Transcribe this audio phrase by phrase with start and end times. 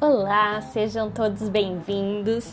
[0.00, 2.48] Olá, sejam todos bem-vindos.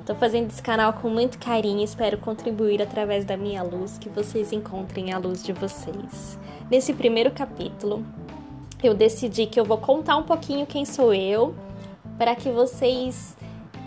[0.00, 4.10] Estou fazendo esse canal com muito carinho e espero contribuir através da minha luz que
[4.10, 6.38] vocês encontrem a luz de vocês.
[6.70, 8.04] Nesse primeiro capítulo,
[8.82, 11.54] eu decidi que eu vou contar um pouquinho quem sou eu
[12.18, 13.34] para que vocês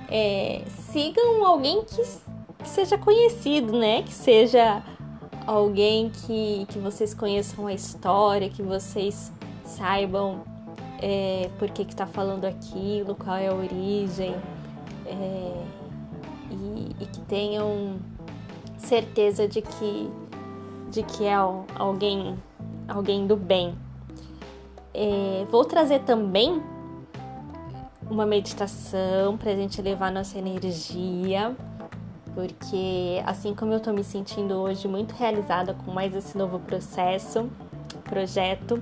[0.09, 2.01] é, sigam alguém que,
[2.63, 4.01] que seja conhecido, né?
[4.01, 4.81] Que seja
[5.45, 9.31] alguém que, que vocês conheçam a história, que vocês
[9.63, 10.56] saibam
[11.01, 14.35] é, por que está falando aquilo, qual é a origem,
[15.05, 15.63] é,
[16.51, 17.97] e, e, que tenham
[18.77, 20.09] certeza de que,
[20.89, 22.37] de que é alguém,
[22.87, 23.75] alguém do bem.
[24.93, 26.61] É, vou trazer também
[28.09, 31.55] uma meditação para a gente levar nossa energia,
[32.33, 37.49] porque assim como eu estou me sentindo hoje muito realizada com mais esse novo processo,
[38.05, 38.81] projeto,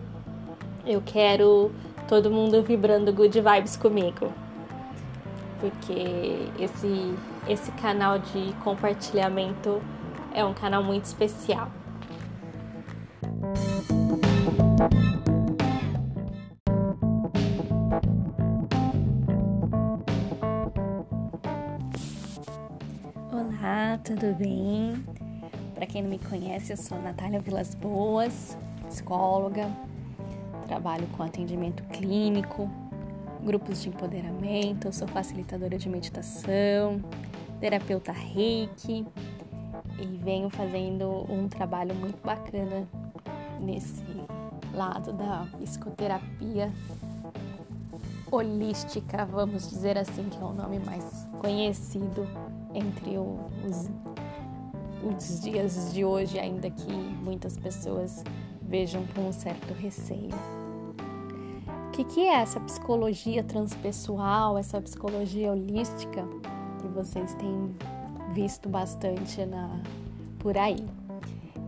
[0.85, 1.71] eu quero
[2.07, 4.31] todo mundo vibrando good vibes comigo.
[5.59, 7.15] Porque esse,
[7.47, 9.81] esse canal de compartilhamento
[10.33, 11.69] é um canal muito especial.
[23.31, 25.03] Olá, tudo bem?
[25.73, 29.69] Para quem não me conhece, eu sou Natália Vilas Boas, psicóloga,
[30.67, 32.69] Trabalho com atendimento clínico,
[33.43, 37.03] grupos de empoderamento, sou facilitadora de meditação,
[37.59, 39.05] terapeuta reiki
[39.99, 42.87] e venho fazendo um trabalho muito bacana
[43.59, 44.03] nesse
[44.73, 46.71] lado da psicoterapia
[48.31, 52.27] holística, vamos dizer assim, que é o nome mais conhecido
[52.73, 53.89] entre os,
[55.03, 58.23] os dias de hoje, ainda que muitas pessoas
[58.67, 60.33] vejam com um certo receio.
[61.87, 66.27] O que, que é essa psicologia transpessoal, essa psicologia holística
[66.81, 67.75] que vocês têm
[68.33, 69.79] visto bastante na,
[70.39, 70.85] por aí?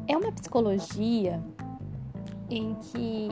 [0.08, 1.42] É uma psicologia
[2.50, 3.30] em que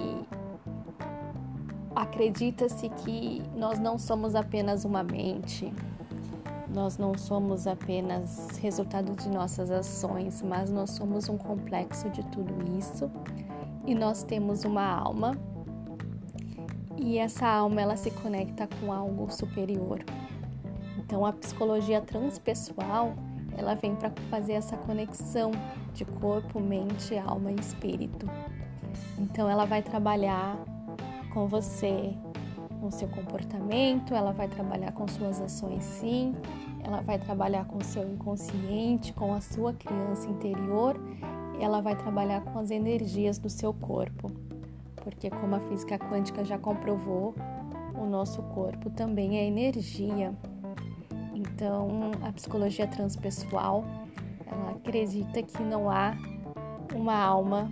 [1.95, 5.73] acredita-se que nós não somos apenas uma mente,
[6.73, 12.53] nós não somos apenas resultado de nossas ações, mas nós somos um complexo de tudo
[12.77, 13.09] isso
[13.85, 15.37] e nós temos uma alma
[16.97, 20.03] e essa alma ela se conecta com algo superior.
[20.97, 23.13] Então a psicologia transpessoal
[23.57, 25.51] ela vem para fazer essa conexão
[25.93, 28.29] de corpo, mente, alma e espírito.
[29.17, 30.57] Então ela vai trabalhar
[31.33, 32.13] com você,
[32.79, 36.35] com seu comportamento, ela vai trabalhar com suas ações sim,
[36.83, 40.99] ela vai trabalhar com seu inconsciente, com a sua criança interior
[41.59, 44.31] ela vai trabalhar com as energias do seu corpo,
[44.97, 47.35] porque como a física quântica já comprovou,
[47.95, 50.33] o nosso corpo também é energia.
[51.33, 53.83] Então, a psicologia transpessoal,
[54.45, 56.15] ela acredita que não há
[56.93, 57.71] uma alma,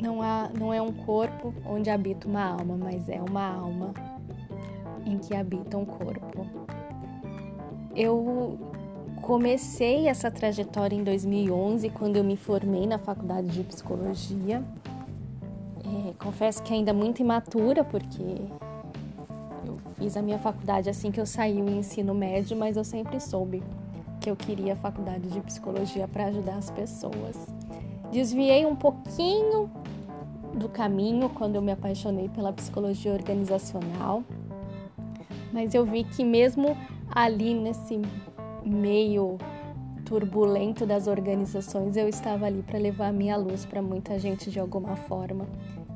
[0.00, 3.92] não há, não é um corpo onde habita uma alma, mas é uma alma
[5.04, 6.46] em que habita um corpo.
[7.94, 8.67] Eu
[9.28, 14.64] comecei essa trajetória em 2011, quando eu me formei na faculdade de psicologia.
[15.84, 18.22] É, confesso que ainda muito imatura, porque
[19.66, 23.20] eu fiz a minha faculdade assim que eu saí o ensino médio, mas eu sempre
[23.20, 23.62] soube
[24.18, 27.36] que eu queria a faculdade de psicologia para ajudar as pessoas.
[28.10, 29.70] Desviei um pouquinho
[30.54, 34.24] do caminho quando eu me apaixonei pela psicologia organizacional,
[35.52, 36.74] mas eu vi que mesmo
[37.14, 38.00] ali nesse
[38.68, 39.38] meio
[40.08, 44.58] turbulento das organizações, eu estava ali para levar a minha luz para muita gente de
[44.58, 45.46] alguma forma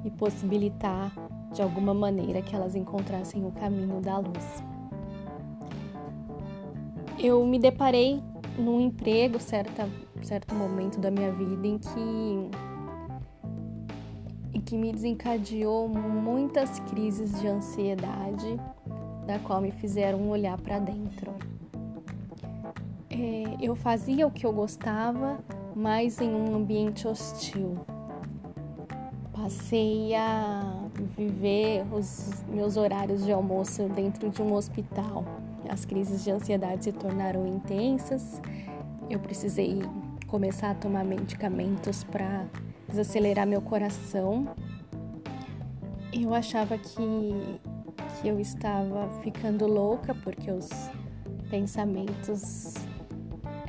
[0.04, 1.10] e possibilitar
[1.52, 4.62] de alguma maneira que elas encontrassem o caminho da luz.
[7.18, 8.22] Eu me deparei
[8.58, 9.88] num emprego certa
[10.22, 12.50] certo momento da minha vida em que
[14.54, 18.60] em que me desencadeou muitas crises de ansiedade,
[19.26, 21.32] da qual me fizeram olhar para dentro
[23.12, 25.38] é, eu fazia o que eu gostava,
[25.74, 27.78] mas em um ambiente hostil.
[29.32, 35.24] Passei a viver os meus horários de almoço dentro de um hospital.
[35.68, 38.40] As crises de ansiedade se tornaram intensas.
[39.10, 39.82] Eu precisei
[40.26, 42.46] começar a tomar medicamentos para
[42.88, 44.48] desacelerar meu coração.
[46.12, 47.58] Eu achava que,
[48.20, 50.68] que eu estava ficando louca porque os
[51.50, 52.74] pensamentos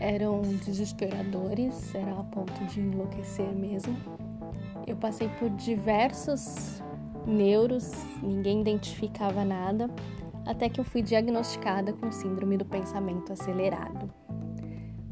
[0.04, 3.96] eram desesperadores, era a ponto de enlouquecer mesmo.
[4.86, 6.84] Eu passei por diversos
[7.26, 7.90] neuros,
[8.22, 9.90] ninguém identificava nada,
[10.46, 14.14] até que eu fui diagnosticada com síndrome do pensamento acelerado.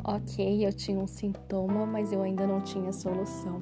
[0.04, 3.62] Ok, eu tinha um sintoma, mas eu ainda não tinha solução.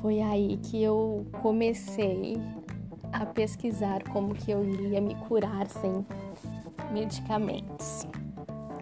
[0.00, 2.36] Foi aí que eu comecei
[3.12, 6.04] a pesquisar como que eu iria me curar sem
[6.90, 8.08] medicamentos.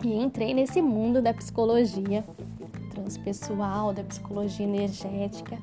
[0.03, 2.25] E entrei nesse mundo da psicologia
[2.91, 5.59] transpessoal, da psicologia energética.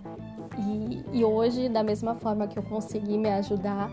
[0.57, 3.89] E, e hoje, da mesma forma que eu consegui me ajudar,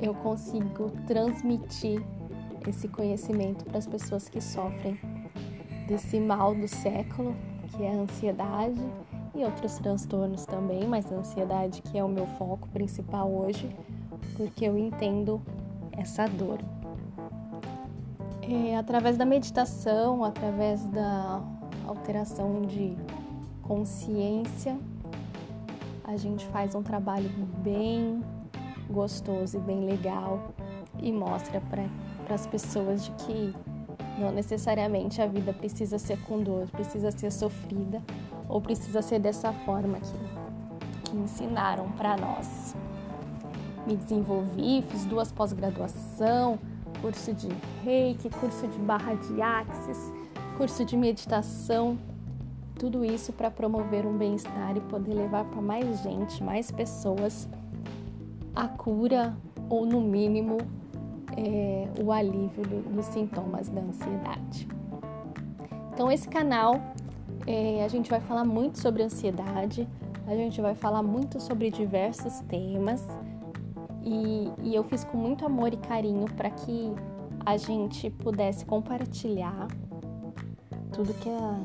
[0.00, 2.02] eu consigo transmitir
[2.66, 4.98] esse conhecimento para as pessoas que sofrem
[5.86, 7.34] desse mal do século,
[7.68, 8.80] que é a ansiedade
[9.34, 13.68] e outros transtornos também, mas a ansiedade que é o meu foco principal hoje,
[14.36, 15.42] porque eu entendo
[15.92, 16.58] essa dor.
[18.46, 21.42] É, através da meditação, através da
[21.86, 22.94] alteração de
[23.62, 24.78] consciência,
[26.04, 27.30] a gente faz um trabalho
[27.62, 28.22] bem
[28.90, 30.52] gostoso e bem legal
[31.00, 33.54] e mostra para as pessoas de que
[34.18, 38.02] não necessariamente a vida precisa ser com dor, precisa ser sofrida
[38.46, 42.76] ou precisa ser dessa forma que, que ensinaram para nós.
[43.86, 46.58] Me desenvolvi, fiz duas pós-graduação,
[47.00, 47.48] curso de
[47.82, 50.12] reiki, curso de barra de axis,
[50.56, 51.98] curso de meditação,
[52.78, 57.48] tudo isso para promover um bem-estar e poder levar para mais gente, mais pessoas
[58.54, 59.36] a cura
[59.68, 60.58] ou no mínimo
[61.36, 64.68] é, o alívio do, dos sintomas da ansiedade.
[65.92, 66.80] Então esse canal
[67.46, 69.88] é, a gente vai falar muito sobre ansiedade,
[70.26, 73.06] a gente vai falar muito sobre diversos temas
[74.04, 76.92] e, e eu fiz com muito amor e carinho para que
[77.44, 79.66] a gente pudesse compartilhar
[80.92, 81.60] tudo que a,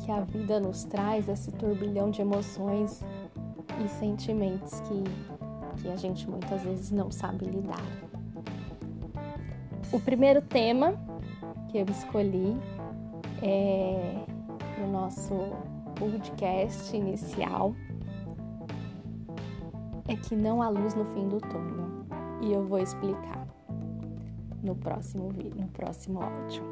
[0.00, 3.02] que a vida nos traz, esse turbilhão de emoções
[3.84, 5.04] e sentimentos que,
[5.80, 7.84] que a gente muitas vezes não sabe lidar.
[9.92, 10.94] O primeiro tema
[11.68, 12.56] que eu escolhi
[13.42, 14.24] é
[14.82, 15.34] o nosso
[15.94, 17.74] podcast inicial
[20.12, 21.88] é que não há luz no fim do túnel.
[22.42, 23.46] E eu vou explicar
[24.62, 26.62] no próximo vídeo, no próximo áudio.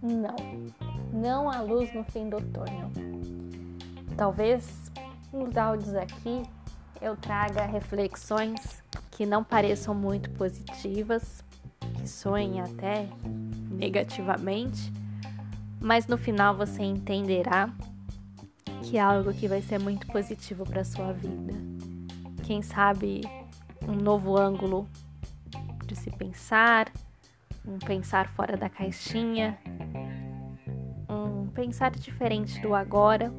[0.00, 0.36] Não,
[1.12, 2.90] não há luz no fim do túnel.
[4.16, 4.92] Talvez
[5.32, 6.44] nos áudios aqui
[7.00, 8.81] eu traga reflexões
[9.22, 11.44] que não pareçam muito positivas,
[11.94, 13.06] que soem até
[13.70, 14.92] negativamente,
[15.80, 17.70] mas no final você entenderá
[18.82, 21.54] que é algo que vai ser muito positivo para sua vida.
[22.42, 23.20] Quem sabe
[23.86, 24.88] um novo ângulo
[25.86, 26.90] de se pensar,
[27.64, 29.56] um pensar fora da caixinha,
[31.08, 33.32] um pensar diferente do agora,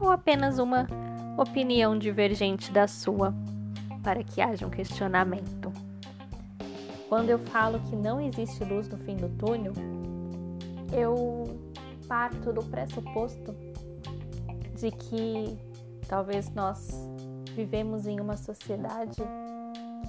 [0.00, 0.86] ou apenas uma
[1.36, 3.34] opinião divergente da sua,
[4.02, 5.72] para que haja um questionamento.
[7.08, 9.72] Quando eu falo que não existe luz no fim do túnel,
[10.92, 11.58] eu
[12.06, 13.54] parto do pressuposto
[14.76, 15.58] de que
[16.06, 16.88] talvez nós
[17.54, 19.22] vivemos em uma sociedade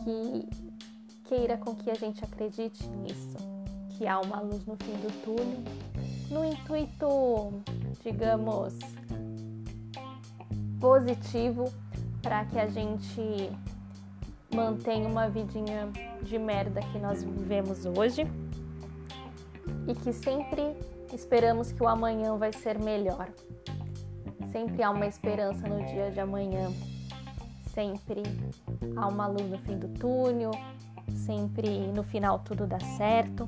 [0.03, 0.49] que
[1.23, 3.37] queira com que a gente acredite nisso,
[3.91, 5.63] que há uma luz no fim do túnel,
[6.29, 7.61] no intuito,
[8.03, 8.77] digamos,
[10.79, 11.71] positivo
[12.21, 13.49] para que a gente
[14.53, 15.89] mantenha uma vidinha
[16.21, 18.23] de merda que nós vivemos hoje
[19.87, 20.75] e que sempre
[21.13, 23.29] esperamos que o amanhã vai ser melhor.
[24.51, 26.71] Sempre há uma esperança no dia de amanhã.
[27.73, 28.23] Sempre
[28.95, 30.51] há uma luz no fim do túnel,
[31.25, 33.47] sempre no final tudo dá certo.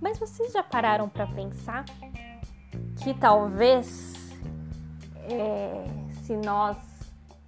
[0.00, 1.84] Mas vocês já pararam para pensar
[3.02, 4.14] que talvez
[5.28, 5.84] é,
[6.22, 6.76] se nós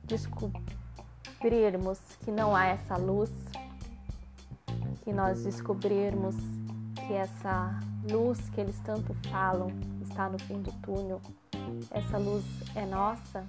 [0.05, 0.74] descobrirmos
[2.25, 3.31] que não há essa luz,
[5.03, 6.35] que nós descobrirmos
[7.07, 7.79] que essa
[8.11, 9.69] luz que eles tanto falam
[10.01, 11.21] está no fim do túnel,
[11.91, 12.43] essa luz
[12.75, 13.45] é nossa,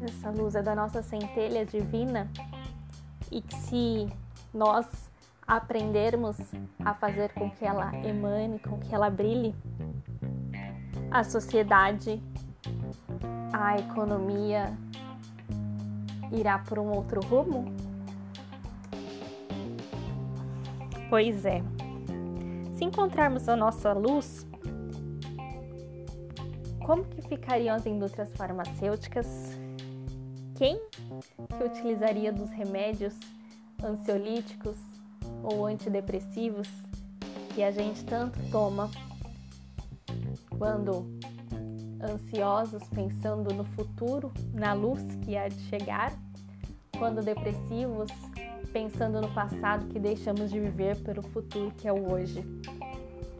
[0.00, 2.26] essa luz é da nossa centelha divina
[3.30, 4.08] e que se
[4.54, 4.86] nós
[5.46, 6.38] aprendermos
[6.82, 9.54] a fazer com que ela emane, com que ela brilhe,
[11.10, 12.18] a sociedade,
[13.52, 14.74] a economia
[16.32, 17.64] irá por um outro rumo?
[21.08, 21.62] Pois é.
[22.74, 24.46] Se encontrarmos a nossa luz,
[26.84, 29.26] como que ficariam as indústrias farmacêuticas?
[30.56, 30.80] Quem
[31.56, 33.14] que utilizaria dos remédios
[33.82, 34.76] ansiolíticos
[35.42, 36.68] ou antidepressivos
[37.54, 38.90] que a gente tanto toma
[40.58, 41.06] quando
[42.06, 46.12] ansiosos pensando no futuro, na luz que há de chegar,
[46.98, 48.10] quando depressivos
[48.72, 52.44] pensando no passado que deixamos de viver pelo futuro que é o hoje.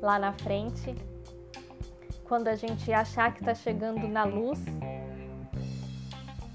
[0.00, 0.94] Lá na frente,
[2.25, 4.58] quando a gente achar que está chegando na luz,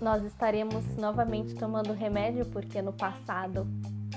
[0.01, 3.68] nós estaremos novamente tomando remédio porque no passado,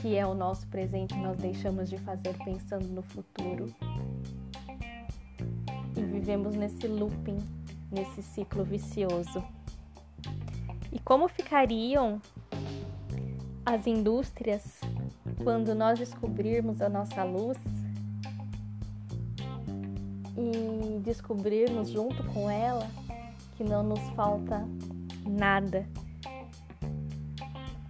[0.01, 3.67] que é o nosso presente, nós deixamos de fazer pensando no futuro.
[5.97, 7.39] E vivemos nesse looping,
[7.95, 9.43] nesse ciclo vicioso.
[10.93, 12.21] E como ficariam
[13.65, 14.81] as indústrias
[15.43, 17.57] quando nós descobrirmos a nossa luz
[20.37, 22.87] e descobrirmos junto com ela
[23.57, 24.67] que não nos falta
[25.27, 25.87] nada.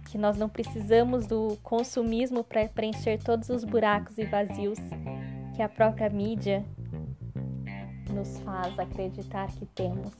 [0.09, 4.79] Que nós não precisamos do consumismo para preencher todos os buracos e vazios
[5.55, 6.65] que a própria mídia
[8.15, 10.13] nos faz acreditar que temos.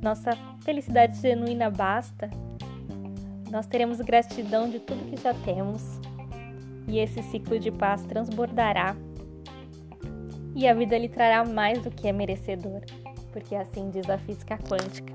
[0.00, 0.30] Nossa
[0.64, 2.30] felicidade genuína basta.
[3.50, 5.82] Nós teremos gratidão de tudo que já temos.
[6.88, 8.96] E esse ciclo de paz transbordará.
[10.56, 12.80] E a vida lhe trará mais do que é merecedor,
[13.32, 15.12] porque assim diz a física quântica.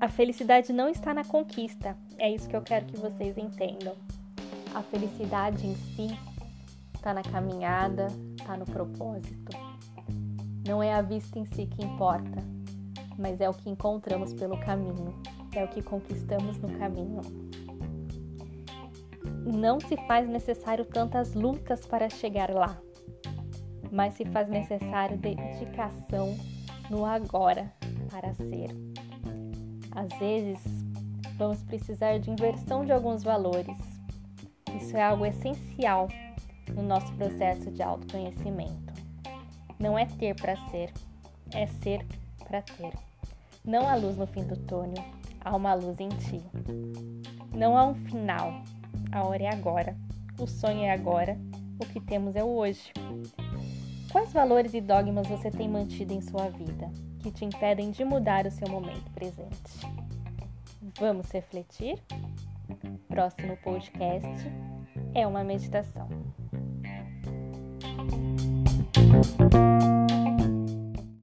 [0.00, 3.96] A felicidade não está na conquista, é isso que eu quero que vocês entendam.
[4.74, 6.16] A felicidade em si
[6.98, 9.56] está na caminhada, está no propósito.
[10.66, 12.42] Não é a vista em si que importa,
[13.16, 15.14] mas é o que encontramos pelo caminho,
[15.54, 17.20] é o que conquistamos no caminho.
[19.46, 22.76] Não se faz necessário tantas lutas para chegar lá,
[23.90, 26.36] mas se faz necessário dedicação
[26.90, 27.72] no agora
[28.10, 28.70] para ser.
[29.92, 30.58] Às vezes,
[31.36, 33.78] vamos precisar de inversão de alguns valores.
[34.76, 36.08] Isso é algo essencial
[36.74, 38.92] no nosso processo de autoconhecimento.
[39.78, 40.92] Não é ter para ser,
[41.52, 42.04] é ser
[42.46, 42.92] para ter.
[43.64, 45.04] Não há luz no fim do túnel,
[45.40, 46.42] há uma luz em ti.
[47.54, 48.62] Não há um final,
[49.12, 49.96] a hora é agora.
[50.38, 51.38] O sonho é agora,
[51.80, 52.92] o que temos é o hoje.
[54.12, 56.90] Quais valores e dogmas você tem mantido em sua vida?
[57.18, 59.80] que te impedem de mudar o seu momento presente.
[60.98, 61.98] Vamos refletir?
[63.08, 64.46] Próximo podcast
[65.14, 66.08] é uma meditação.
[69.20, 70.17] Thank you.